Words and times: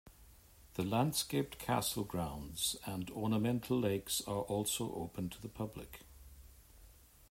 The 0.73 0.83
landscaped 0.83 1.59
castle 1.59 2.03
grounds 2.03 2.75
and 2.87 3.07
ornamental 3.11 3.79
lakes 3.79 4.19
are 4.21 4.41
also 4.41 4.91
open 4.95 5.29
to 5.29 5.39
the 5.39 5.47
public. 5.47 5.99